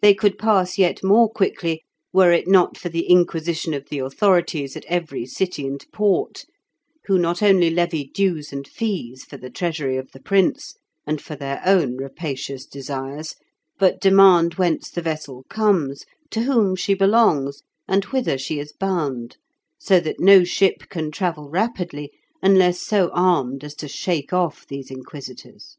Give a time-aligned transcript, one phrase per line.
[0.00, 4.74] They could pass yet more quickly were it not for the inquisition of the authorities
[4.78, 6.46] at every city and port,
[7.04, 10.74] who not only levy dues and fees for the treasury of the prince,
[11.06, 13.34] and for their own rapacious desires,
[13.78, 19.36] but demand whence the vessel comes, to whom she belongs, and whither she is bound,
[19.78, 22.10] so that no ship can travel rapidly
[22.40, 25.76] unless so armed as to shake off these inquisitors.